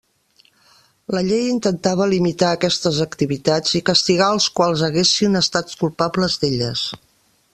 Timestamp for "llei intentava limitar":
1.27-2.49